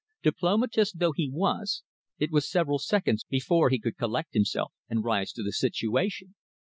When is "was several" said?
2.31-2.79